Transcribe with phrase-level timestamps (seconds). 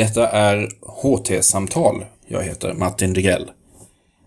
[0.00, 2.04] Detta är HT-samtal.
[2.26, 3.50] Jag heter Martin Degrell.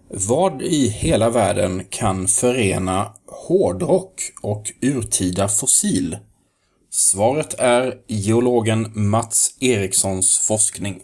[0.09, 6.17] Vad i hela världen kan förena hårdrock och urtida fossil?
[6.89, 10.99] Svaret är geologen Mats Erikssons forskning.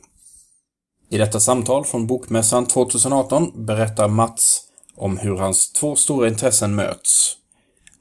[1.09, 4.61] I detta samtal från Bokmässan 2018 berättar Mats
[4.95, 7.37] om hur hans två stora intressen möts.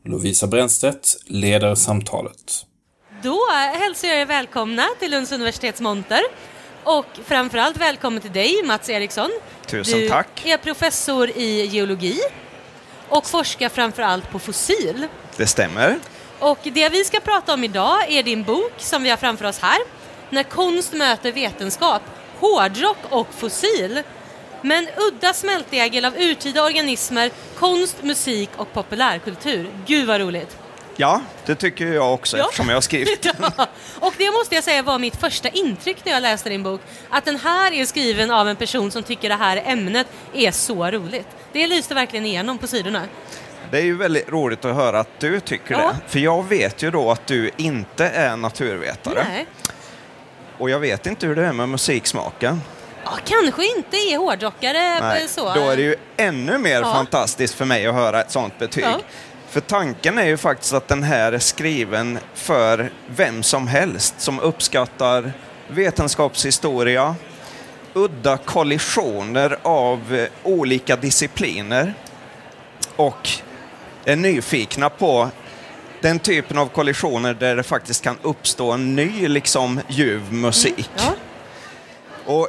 [0.04, 2.64] Lovisa Brännstedt leder samtalet.
[3.22, 3.38] Då
[3.72, 6.20] hälsar jag er välkomna till Lunds universitets monter.
[6.88, 9.30] Och framförallt välkommen till dig, Mats Eriksson.
[9.66, 10.46] Tusen du tack.
[10.46, 12.20] är professor i geologi
[13.08, 15.06] och forskar framförallt på fossil.
[15.36, 15.98] Det stämmer.
[16.38, 19.58] Och det vi ska prata om idag är din bok som vi har framför oss
[19.58, 19.78] här.
[20.30, 22.02] När konst möter vetenskap,
[22.40, 24.02] hårdrock och fossil.
[24.62, 29.70] Men udda smältdegel av urtida organismer, konst, musik och populärkultur.
[29.86, 30.67] Gud vad roligt!
[31.00, 32.44] Ja, det tycker jag också Ja.
[32.44, 33.26] eftersom jag har skrivit.
[33.56, 33.66] Ja,
[34.00, 36.80] och det måste jag säga var mitt första intryck när jag läste din bok.
[37.10, 40.90] Att den här är skriven av en person som tycker det här ämnet är så
[40.90, 41.26] roligt.
[41.52, 43.02] Det lyste verkligen igenom på sidorna.
[43.70, 45.78] Det är ju väldigt roligt att höra att du tycker Ja.
[45.80, 46.10] det.
[46.12, 49.24] För jag vet ju då att du inte är naturvetare.
[49.28, 49.46] Nej.
[50.58, 52.60] Och jag vet inte hur det är med musiksmaken.
[53.04, 55.54] Ja, kanske inte är hårdrockare Nej, så.
[55.54, 56.92] Då är det ju ännu mer Ja.
[56.92, 58.84] fantastiskt för mig att höra ett sånt betyg.
[58.84, 58.98] Ja.
[59.50, 64.40] För tanken är ju faktiskt att den här är skriven för vem som helst som
[64.40, 65.32] uppskattar
[65.68, 67.14] vetenskapshistoria,
[67.94, 71.94] udda kollisioner av olika discipliner
[72.96, 73.28] och
[74.04, 75.28] är nyfikna på
[76.00, 80.90] den typen av kollisioner där det faktiskt kan uppstå en ny liksom ljuv musik.
[80.96, 81.14] Ja.
[82.24, 82.48] Och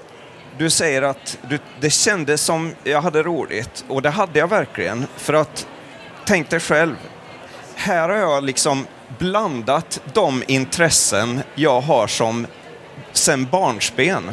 [0.58, 5.06] du säger att du, det kändes som jag hade roligt och det hade jag verkligen.
[5.18, 5.68] För att,
[6.30, 6.96] tänk dig själv,
[7.76, 12.48] här har jag liksom blandat de intressen jag har som
[13.12, 14.32] sen barnsben.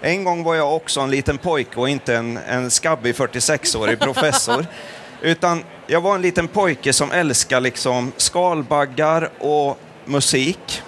[0.00, 4.66] En gång var jag också en liten pojke och inte en, en skabbig 46-årig professor.
[5.22, 10.82] Utan jag var en liten pojke som älskar liksom skalbaggar och musik.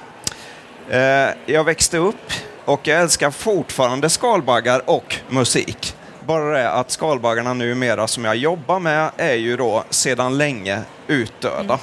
[0.91, 2.33] Eh, jag växte upp
[2.65, 5.88] och jag älskar fortfarande skalbaggar och musik.
[6.29, 11.79] Bara det att skalbaggarna numera som jag jobbar med är ju då sedan länge utdöda.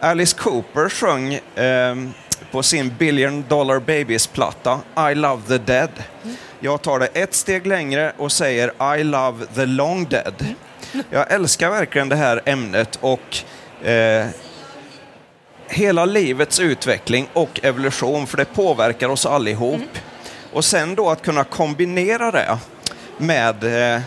[0.00, 2.12] Alice Cooper sjöng ehm,
[2.50, 5.90] på sin Billion Dollar Babies-platta I Love the Dead.
[6.60, 10.46] Jag tar det ett steg längre och säger I Love the Long Dead.
[11.10, 13.36] Jag älskar verkligen det här ämnet och
[13.88, 14.26] eh,
[15.68, 19.98] hela livets utveckling och evolution, för det påverkar oss allihop.
[20.52, 22.58] Och sen då att kunna kombinera det
[23.18, 24.02] med eh,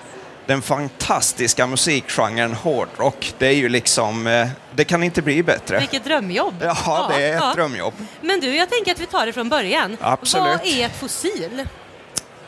[0.45, 5.79] den fantastiska musikgenren hårdrock, det är ju liksom, eh, det kan inte bli bättre.
[5.79, 6.55] Vilket drömjobb!
[6.61, 7.53] Ja, det är ett ja.
[7.55, 7.93] drömjobb.
[8.21, 9.97] Men du, jag tänker att vi tar det från början.
[10.01, 10.47] Absolut.
[10.47, 11.67] Vad är ett fossil?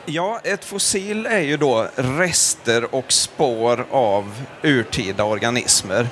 [0.06, 6.08] Ja, ett fossil är ju då rester och spår av urtida organismer.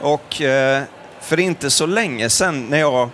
[0.00, 0.82] Och eh,
[1.20, 3.10] för inte så länge sedan när jag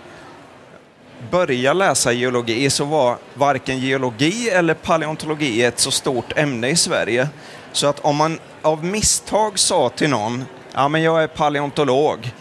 [1.31, 7.29] började läsa geologi så var varken geologi eller paleontologi ett så stort ämne i Sverige.
[7.71, 12.31] Så att om man av misstag sa till någon, ja men jag är paleontolog,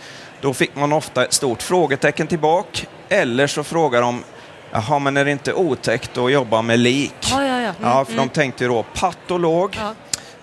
[0.41, 2.87] då fick man ofta ett stort frågetecken tillbaka.
[3.09, 4.25] Eller så frågar de,
[4.73, 7.15] jaha men är det inte otäckt att jobba med lik?
[7.31, 7.69] Ja, ja, ja.
[7.69, 8.27] Mm, Ja, för mm.
[8.29, 9.79] de tänkte ju då patolog.
[9.81, 9.95] Ja.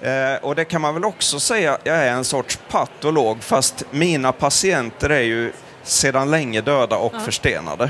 [0.09, 4.31] Eh, och det kan man väl också säga, jag är en sorts patolog fast mina
[4.31, 5.51] patienter är ju
[5.83, 7.19] sedan länge döda och Ja.
[7.19, 7.89] förstenade.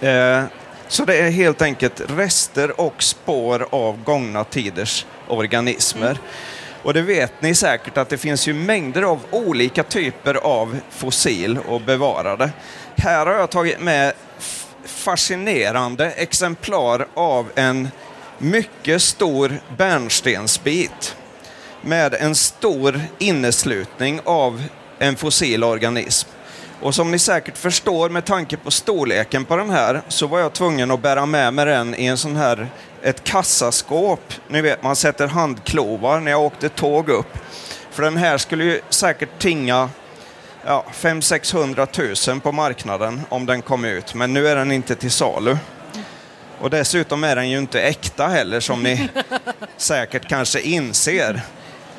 [0.00, 0.42] Eh,
[0.88, 6.10] så det är helt enkelt rester och spår av gångna tiders organismer.
[6.10, 6.22] Mm.
[6.82, 11.58] Och det vet ni säkert att det finns ju mängder av olika typer av fossil
[11.58, 12.50] och bevarade.
[12.96, 14.12] Här har jag tagit med
[14.84, 17.88] fascinerande exemplar av en
[18.38, 21.16] mycket stor bärnstensbit
[21.80, 24.62] med en stor inneslutning av
[24.98, 26.28] en fossil organism.
[26.82, 30.52] Och som ni säkert förstår med tanke på storleken på den här så var jag
[30.52, 32.68] tvungen att bära med mig den i en sån här,
[33.02, 34.34] ett kassaskåp.
[34.48, 37.38] Ni vet, man sätter handklovar när jag åkte tåg upp.
[37.90, 39.88] För den här skulle ju säkert tinga
[40.66, 45.10] ja, 500-600 000 på marknaden om den kom ut, men nu är den inte till
[45.10, 45.56] salu.
[46.60, 49.08] Och dessutom är den ju inte äkta heller som ni
[49.76, 51.40] säkert kanske inser.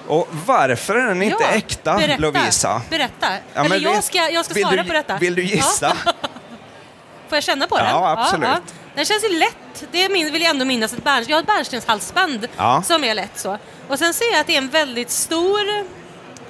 [0.09, 2.81] Och varför är den inte Ja, äkta, berätta, Lovisa?
[2.89, 3.27] Berätta.
[3.53, 5.17] Ja, Eller jag ska, jag ska svara du, på detta.
[5.17, 5.95] Vill du gissa?
[6.05, 6.13] Ja.
[7.29, 7.85] Får jag känna på den?
[7.85, 8.73] Ja, absolut.
[8.95, 9.83] Den känns ju lätt.
[9.91, 10.93] Det min, vill jag ändå minnas.
[10.93, 12.81] Ett bärn, jag har ett bärnstenshalsband Ja.
[12.85, 13.57] som är lätt så.
[13.87, 15.85] Och sen ser jag att det är en väldigt stor,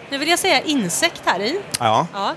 [0.09, 1.59] nu vill jag säga insekt här i.
[1.79, 2.07] Ja.
[2.13, 2.35] Ja.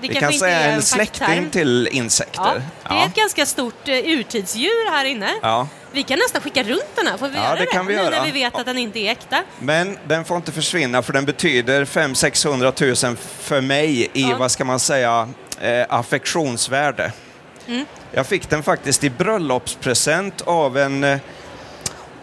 [0.00, 2.62] Det Vi kan säga en släkting till Ja, insekter.
[2.88, 5.30] det är ett ganska stort eh, urtidsdjur här inne.
[5.42, 5.68] Ja.
[5.92, 8.02] Vi kan nästan skicka runt den här, får vi Ja, göra det kan vi nu
[8.02, 8.10] göra.
[8.10, 9.42] när vi vet att den inte är äkta?
[9.58, 14.36] Men den får inte försvinna för den betyder 500 000 för mig i, Ja.
[14.38, 15.28] vad ska man säga,
[15.60, 17.12] eh, affektionsvärde.
[17.68, 17.84] Mm.
[18.12, 21.18] Jag fick den faktiskt i bröllopspresent av en, eh,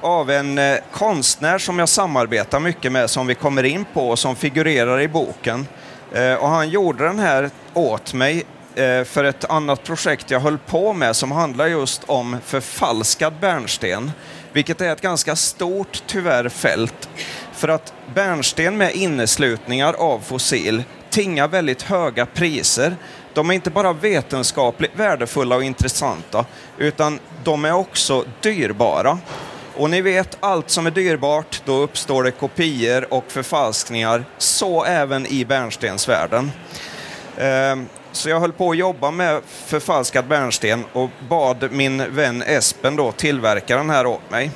[0.02, 4.20] av en eh, konstnär som jag samarbetar mycket med, som vi kommer in på och
[4.20, 5.68] som figurerar i boken.
[6.14, 8.44] Eh, och han gjorde den här åt mig
[8.76, 14.12] Eh, för ett annat projekt jag höll på med som handlar just om förfalskad bärnsten.
[14.54, 17.10] Vilket är ett ganska stort, tyvärr, fält.
[17.54, 22.96] För att bärnsten med inneslutningar av fossil tingar väldigt höga priser.
[23.34, 26.46] De är inte bara vetenskapligt värdefulla och intressanta,
[26.78, 29.20] utan de är också dyrbara.
[29.76, 35.26] Och ni vet, allt som är dyrbart, då uppstår det kopior och förfalskningar, så även
[35.26, 36.52] i bärnstensvärlden.
[37.38, 42.96] Ehm, så jag höll på att jobba med förfalskad bärnsten och bad min vän Espen
[42.96, 44.52] då tillverka den här åt mig.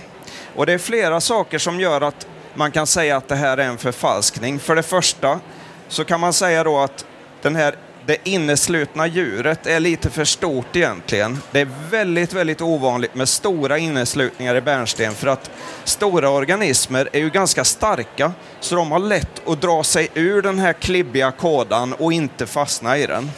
[0.56, 3.68] Och det är flera saker som gör att man kan säga att det här är
[3.68, 4.60] en förfalskning.
[4.60, 5.40] För det första
[5.88, 7.06] så kan man säga då att
[7.42, 11.40] den här, det inneslutna djuret är lite för stort egentligen.
[11.52, 15.52] Det är väldigt, väldigt ovanligt med stora inneslutningar i bärnsten för att
[15.84, 20.60] stora organismer är ju ganska starka så de har lätt att dra sig ur den
[20.60, 23.32] här klibbiga kådan och inte fastna i den.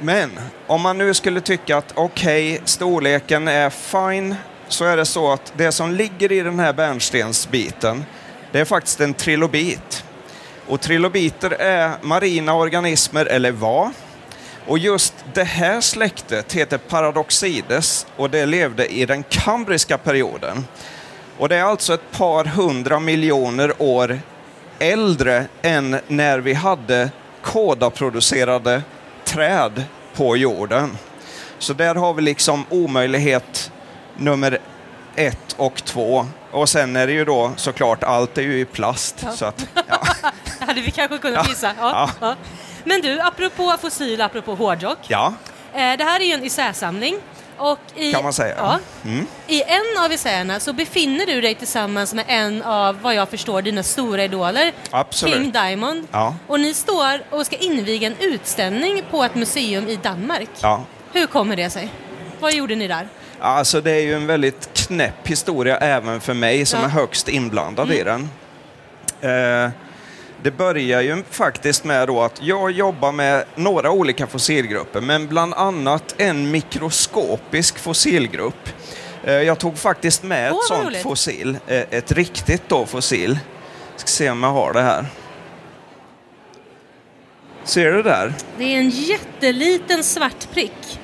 [0.00, 0.30] Men
[0.66, 4.34] om man nu skulle tycka att okej, storleken är fine,
[4.68, 8.04] så är det så att det som ligger i den här bärnstensbiten,
[8.52, 9.99] det är faktiskt en trilobit.
[10.70, 13.90] Och trilobiter är marina organismer, eller var.
[14.66, 20.66] Och just det här släktet heter Paradoxides och det levde i den kambriska perioden.
[21.38, 24.20] Och det är alltså ett par hundra miljoner år
[24.78, 27.10] äldre än när vi hade
[27.42, 28.82] kodaproducerade
[29.24, 29.84] träd
[30.14, 30.98] på jorden.
[31.58, 33.72] Så där har vi liksom omöjlighet
[34.16, 34.58] nummer
[35.16, 36.26] ett och två.
[36.50, 39.16] Och sen är det ju då såklart, allt är ju i plast.
[39.22, 39.32] Ja.
[39.32, 40.00] Så att, ja.
[40.70, 41.72] Hade vi kanske kunnat gissa.
[41.80, 42.10] Ja.
[42.20, 42.34] Ja.
[42.84, 44.98] Men du, apropå fossil, apropå hårdrock.
[45.08, 45.34] ja,
[45.74, 47.16] Eh, det här är ju en isärsamling.
[47.56, 48.54] Och i, kan man säga.
[48.58, 49.26] Ja, Mm.
[49.46, 53.62] I en av isärerna så befinner du dig tillsammans med en av, vad jag förstår,
[53.62, 54.72] dina stora idoler.
[54.90, 55.34] Absolut.
[55.34, 56.06] King Diamond.
[56.12, 56.34] Ja.
[56.46, 60.50] Och ni står och ska inviga en utställning på ett museum i Danmark.
[60.60, 60.84] Ja.
[61.12, 61.88] Hur kommer det sig?
[62.40, 63.08] Vad gjorde ni där?
[63.40, 66.84] Alltså det är ju en väldigt knäpp historia även för mig som Ja.
[66.84, 66.96] Mm.
[66.96, 68.28] är högst inblandad i den.
[69.20, 69.70] Eh,
[70.42, 75.54] det börjar ju faktiskt med då att jag jobbar med några olika fossilgrupper, men bland
[75.54, 78.68] annat en mikroskopisk fossilgrupp.
[79.24, 81.02] Eh, jag tog faktiskt med Åh, ett sånt roligt.
[81.02, 83.38] fossil, eh, ett riktigt då fossil.
[83.96, 85.06] Ska se om jag har det här.
[87.64, 88.32] Ser du där?
[88.58, 91.00] Det är en jätteliten svart prick.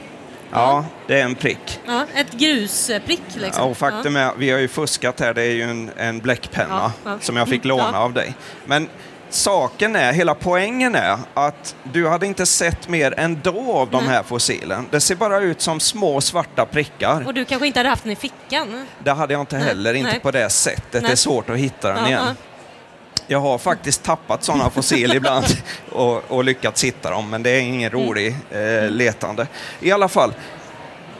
[0.53, 1.81] Ja, det är en prick.
[1.87, 3.62] Ja, ett grusprick liksom.
[3.65, 6.93] Ja, och faktum är, vi har ju fuskat här, det är ju en, en bläckpenna
[7.05, 7.19] Ja, ja.
[7.21, 8.35] som jag fick Mm, låna av dig.
[8.67, 8.89] Men
[9.37, 14.15] saken är, hela poängen är att du hade inte sett mer ändå av de Nej.
[14.15, 14.87] här fossilen.
[14.91, 17.27] Det ser bara ut som små svarta prickar.
[17.27, 18.87] Och du kanske inte hade haft den i fickan?
[19.05, 20.21] Det hade jag inte Nej, heller, inte nej.
[20.21, 20.93] på det sättet.
[20.93, 21.17] Det är Nej.
[21.17, 22.23] svårt att hitta den Ja, igen.
[22.27, 22.35] ja.
[23.27, 25.47] Jag har faktiskt tappat sådana fossil ibland
[25.93, 28.06] och, och lyckats hitta dem, men det är ingen Mm.
[28.06, 29.47] rolig eh, letande.
[29.81, 30.35] I alla fall,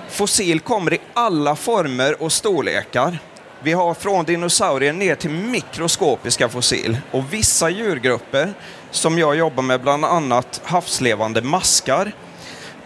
[0.09, 3.19] fossil kommer i alla former och storlekar.
[3.67, 8.55] Vi har från dinosaurier ner till mikroskopiska fossil och vissa djurgrupper
[8.91, 12.13] som jag jobbar med, bland annat havslevande maskar,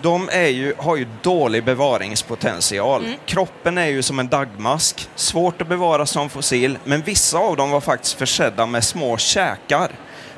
[0.03, 3.09] de är ju, har ju dålig bevaringspotential.
[3.27, 7.71] Kroppen är ju som en dagmask, svårt att bevara som fossil, men vissa av dem
[7.71, 9.91] var faktiskt försedda med små käkar.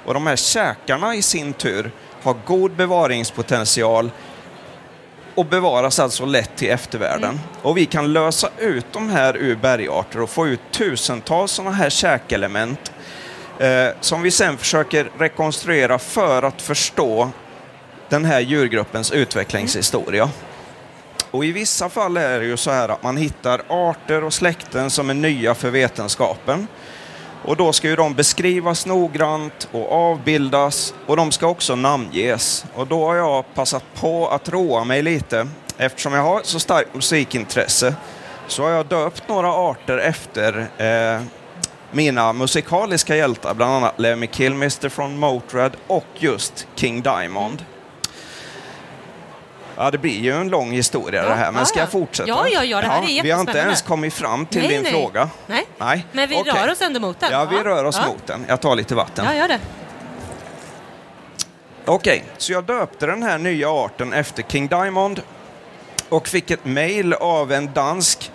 [0.06, 1.90] Och de här käkarna i sin tur
[2.22, 4.10] har god bevaringspotential
[5.34, 7.40] och bevaras alltså lätt till eftervärlden.
[7.62, 11.90] Och vi kan lösa ut de här ur bergarter och få ut tusentals sådana här
[11.90, 12.92] käkelement
[13.58, 17.30] eh, som vi sen försöker rekonstruera för att förstå
[18.08, 20.30] den här djurgruppens utvecklingshistoria.
[21.30, 24.90] Och i vissa fall är det ju så här att man hittar arter och släkten
[24.90, 26.66] som är nya för vetenskapen.
[27.44, 32.64] Och då ska ju de beskrivas noggrant och avbildas och de ska också namnges.
[32.74, 35.48] Och då har jag passat på att roa mig lite.
[35.76, 37.94] Eftersom jag har ett så starkt musikintresse
[38.46, 41.22] så har jag döpt några arter efter eh,
[41.90, 47.64] mina musikaliska hjältar, bland annat Lemmy Kilmister från Motörhead och just King Diamond.
[49.76, 51.82] Ja, det blir ju en lång historia Ja, det här, men ja, ska ja.
[51.82, 52.28] jag fortsätta?
[52.28, 54.82] Ja, ja, ja, det här är Vi har inte ens kommit fram till Nej, din
[54.82, 54.92] nej.
[54.92, 55.30] fråga.
[55.46, 55.66] Nej.
[55.78, 56.06] Nej.
[56.12, 56.52] Men vi Okej.
[56.52, 57.32] rör oss ändå mot den.
[57.32, 58.06] Ja, vi rör oss ja.
[58.06, 58.44] mot den.
[58.48, 59.24] Jag tar lite vatten.
[59.24, 59.60] Ja, gör det.
[61.84, 65.22] Okej, så jag döpte den här nya arten efter King Diamond
[66.08, 68.30] och fick ett mejl av en dansk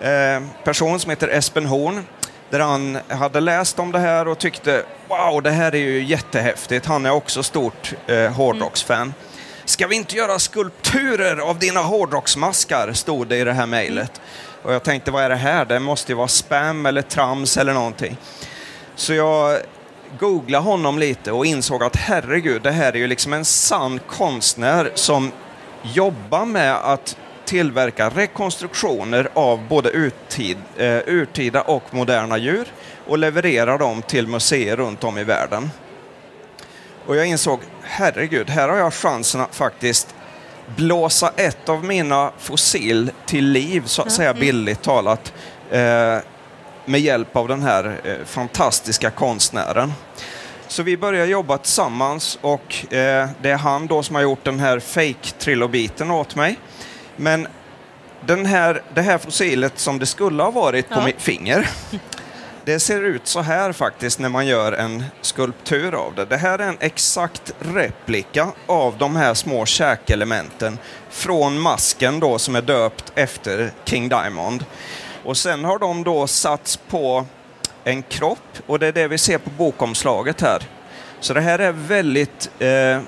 [0.00, 2.06] eh, person som heter Espen Horn
[2.50, 6.86] där han hade läst om det här och tyckte wow, det här är ju jättehäftigt.
[6.86, 9.14] Han är också stort eh, hårdrocksfan.
[9.72, 12.92] Ska vi inte göra skulpturer av dina hårdrocksmaskar?
[12.92, 14.20] stod det i det här mejlet.
[14.62, 15.64] Och jag tänkte, vad är det här?
[15.64, 18.16] Det måste ju vara spam eller trams eller någonting.
[18.94, 19.60] Så jag
[20.18, 24.90] googlade honom lite och insåg att herregud, det här är ju liksom en sann konstnär
[24.94, 25.32] som
[25.82, 32.66] jobbar med att tillverka rekonstruktioner av både urtid, eh, urtida och moderna djur
[33.06, 35.70] och leverera dem till museer runt om i världen.
[37.06, 40.14] Och jag insåg, herregud, här har jag chansen att faktiskt
[40.76, 44.40] blåsa ett av mina fossil till liv, så att säga Mm.
[44.40, 45.32] billigt talat,
[45.70, 46.18] eh,
[46.84, 49.92] med hjälp av den här eh, fantastiska konstnären.
[50.68, 54.60] Så vi börjar jobba tillsammans och eh, det är han då som har gjort den
[54.60, 56.58] här fake-trilobiten åt mig.
[57.16, 57.46] Men
[58.26, 61.04] den här, det här fossilet som det skulle ha varit på Ja.
[61.04, 61.68] mitt finger,
[62.64, 66.24] det ser ut så här faktiskt när man gör en skulptur av det.
[66.24, 70.78] Det här är en exakt replika av de här små käkelementen
[71.10, 74.64] från masken då som är döpt efter King Diamond.
[75.24, 77.26] Och sen har de då satts på
[77.84, 80.62] en kropp och det är det vi ser på bokomslaget här.
[81.20, 83.00] Så det här är väldigt eh,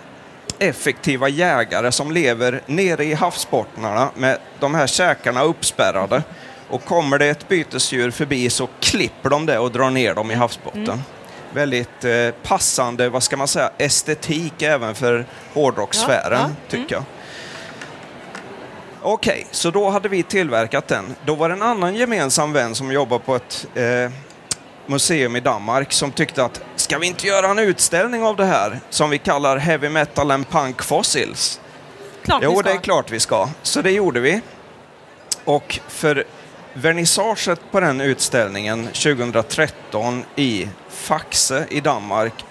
[0.59, 6.23] effektiva jägare som lever nere i havsbottnarna med de här käkarna uppspärrade.
[6.69, 10.35] Och kommer det ett bytesdjur förbi så klipper de det och drar ner dem i
[10.35, 11.03] havsbotten.
[11.53, 16.71] Väldigt eh, passande, vad ska man säga, estetik även för hårdrockssfären, Ja, ja.
[16.71, 17.05] tycker jag.
[19.03, 21.15] Okej, så då hade vi tillverkat den.
[21.27, 24.11] Då var det en annan gemensam vän som jobbar på ett eh,
[24.87, 28.81] museum i Danmark som tyckte att ska vi inte göra en utställning av det här
[28.91, 31.61] som vi kallar Heavy Metal and Punk Fossils?
[32.25, 33.49] Klart Jo, det är klart vi ska.
[33.63, 34.41] Så det gjorde vi.
[35.45, 36.25] Och för
[36.75, 42.45] vernissaget på den utställningen 2013 i Faxe i Danmark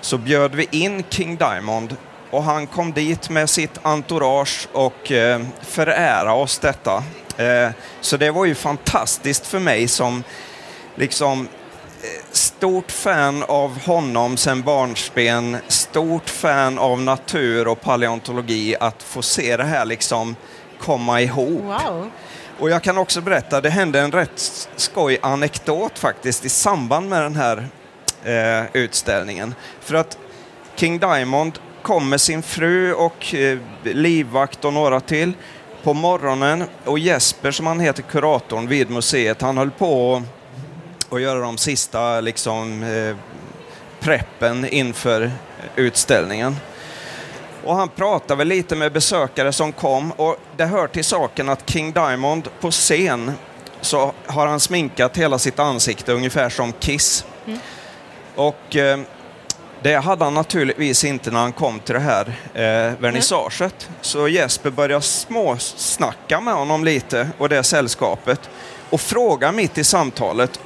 [0.00, 1.96] så bjöd vi in King Diamond
[2.30, 7.04] och han kom dit med sitt entourage och eh, förära oss detta.
[7.36, 10.24] Eh, så det var ju fantastiskt för mig som
[10.94, 11.40] liksom
[12.02, 19.22] eh, stort fan av honom sen barnsben, stort fan av natur och paleontologi, att få
[19.22, 20.36] se det här liksom
[20.80, 21.62] komma ihop.
[21.62, 22.10] Wow.
[22.58, 27.22] Och jag kan också berätta, det hände en rätt skoj anekdot faktiskt i samband med
[27.22, 27.68] den här
[28.24, 29.54] eh, utställningen.
[29.80, 30.18] För att
[30.76, 35.32] King Diamond kom med sin fru och eh, livvakt och några till
[35.82, 40.22] på morgonen och Jesper som han heter, kuratorn vid museet, han höll på
[41.10, 43.16] att göra de sista liksom eh,
[44.00, 45.30] preppen inför
[45.76, 46.56] utställningen.
[47.64, 51.70] Och han pratade väl lite med besökare som kom och det hör till saken att
[51.70, 53.32] King Diamond på scen
[53.80, 57.24] så har han sminkat hela sitt ansikte ungefär som Kiss.
[58.34, 58.98] Och eh,
[59.82, 63.88] det hade han naturligtvis inte när han kom till det här eh, vernissaget.
[64.00, 68.50] Så Jesper började småsnacka med honom lite och det sällskapet
[68.90, 70.60] och fråga mitt i samtalet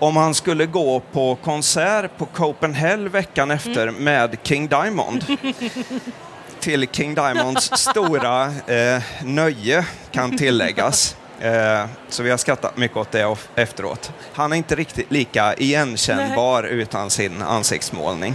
[0.00, 5.24] om han skulle gå på konsert på Copenhagen veckan efter med King Diamond.
[6.60, 11.16] Till King Diamonds stora eh, nöje kan tilläggas.
[11.40, 14.12] Eh, så vi har skrattat mycket åt det efteråt.
[14.32, 18.34] Han är inte riktigt lika igenkännbar utan sin ansiktsmålning.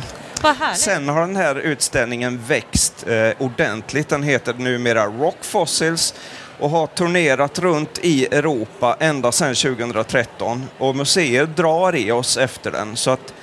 [0.76, 4.10] Sen har den här utställningen växt eh, ordentligt.
[4.10, 6.14] Den heter numera Rock Fossils
[6.60, 10.64] och har turnerat runt i Europa ända sedan 2013.
[10.78, 12.96] Och museer drar i oss efter den.
[12.96, 13.34] Så att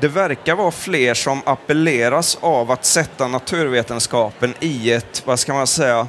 [0.00, 5.66] det verkar vara fler som appelleras av att sätta naturvetenskapen i ett, vad ska man
[5.66, 6.06] säga,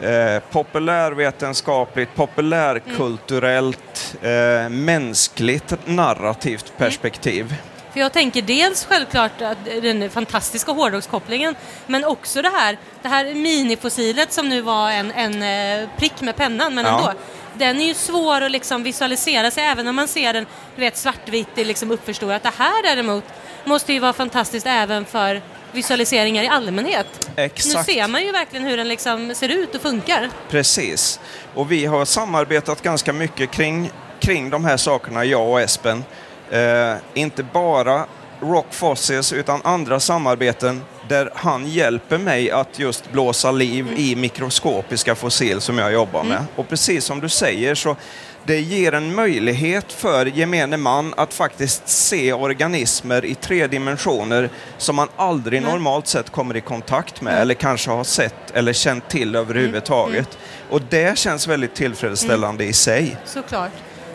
[0.00, 7.54] eh, populärvetenskapligt, populärkulturellt, eh, mänskligt narrativt perspektiv.
[7.92, 11.54] För jag tänker dels självklart att den fantastiska hårdrockskopplingen,
[11.86, 15.42] men också det här, det här minifossilet som nu var en, en
[15.82, 16.98] eh, prick med pennan, men Ja.
[16.98, 17.12] ändå.
[17.54, 20.96] Den är ju svår att liksom visualisera sig, även om man ser den du vet,
[20.96, 22.42] svartvitt i liksom uppförstorat.
[22.42, 23.24] Det här däremot
[23.64, 27.30] måste ju vara fantastiskt även för visualiseringar i allmänhet.
[27.36, 27.88] Exakt.
[27.88, 30.30] Nu ser man ju verkligen hur den liksom ser ut och funkar.
[30.50, 31.20] Precis.
[31.54, 36.04] Och vi har samarbetat ganska mycket kring, kring de här sakerna, jag och Espen.
[36.52, 38.06] Eh, inte bara
[38.40, 45.14] Rock Fossils utan andra samarbeten där han hjälper mig att just blåsa liv i mikroskopiska
[45.14, 46.44] fossil som jag jobbar med.
[46.56, 47.96] Och precis som du säger så
[48.44, 54.96] det ger en möjlighet för gemene man att faktiskt se organismer i tre dimensioner som
[54.96, 59.36] man aldrig normalt sett kommer i kontakt med eller kanske har sett eller känt till
[59.36, 60.38] överhuvudtaget.
[60.70, 63.16] Och det känns väldigt tillfredsställande i sig.
[63.24, 63.72] Såklart.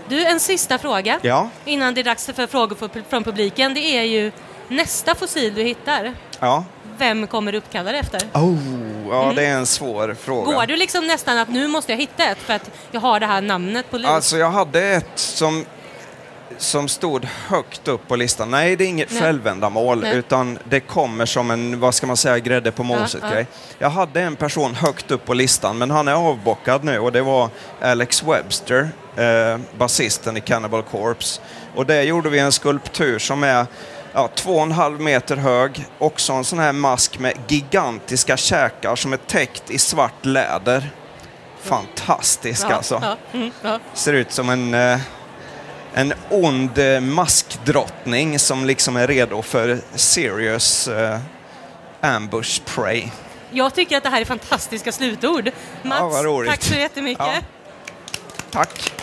[0.09, 3.73] Du, en sista fråga Ja, innan det är dags för frågor från publiken.
[3.73, 4.31] Det är ju
[4.67, 6.13] nästa fossil du hittar.
[6.39, 6.63] ja.
[6.99, 8.21] Vem kommer du uppkalla det efter?
[8.33, 8.57] Oh,
[9.09, 10.51] ja, det är en svår fråga.
[10.53, 13.25] Går du liksom nästan att nu måste jag hitta ett för att jag har det
[13.25, 14.07] här namnet på lut?
[14.07, 15.65] Alltså jag hade ett som,
[16.57, 18.51] som stod högt upp på listan.
[18.51, 19.21] Nej, det är inget Nej.
[19.21, 20.17] självändamål Nej.
[20.17, 23.29] utan det kommer som en, vad ska man säga, grädde på moset ja.
[23.29, 23.47] grej.
[23.79, 27.21] Jag hade en person högt upp på listan men han är avbockad nu och det
[27.21, 27.49] var
[27.81, 31.41] Alex Webster, eh, basisten i Cannibal Corpse.
[31.75, 33.65] Och där gjorde vi en skulptur som är
[34.13, 38.95] ja, två och en halv meter hög, också en sån här mask med gigantiska käkar
[38.95, 40.89] som är täckt i svart läder.
[41.61, 42.99] Fantastisk ja, alltså.
[43.01, 43.79] Ja, mm, ja.
[43.93, 44.99] Ser ut som en, eh,
[45.97, 51.19] en ond eh, maskdrottning som liksom är redo för serious eh,
[52.01, 53.03] ambush prey.
[53.51, 55.51] Jag tycker att det här är fantastiska slutord.
[55.83, 56.51] Mats, roligt.
[56.51, 57.25] tack så jättemycket.
[57.25, 57.41] Ja.
[58.51, 58.93] Tack!